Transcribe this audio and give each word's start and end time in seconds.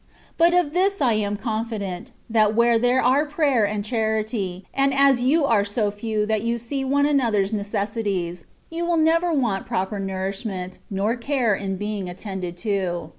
But 0.35 0.55
of 0.55 0.73
this 0.73 0.99
I 0.99 1.13
am 1.13 1.37
confident, 1.37 2.09
that 2.27 2.55
where 2.55 2.79
there 2.79 3.03
are 3.03 3.23
prayer 3.23 3.65
and 3.67 3.85
charity, 3.85 4.65
and 4.73 4.95
as 4.95 5.21
you 5.21 5.45
are 5.45 5.63
so 5.63 5.91
few 5.91 6.25
that 6.25 6.41
you 6.41 6.57
see 6.57 6.83
one 6.83 7.05
another^s 7.05 7.53
neces 7.53 7.85
sities, 7.93 8.45
you 8.71 8.83
will 8.83 8.97
never 8.97 9.31
want 9.31 9.67
proper 9.67 9.99
nourishment, 9.99 10.79
nor 10.89 11.15
care 11.15 11.53
in 11.53 11.75
being 11.75 12.09
attended 12.09 12.57
to. 12.65 13.09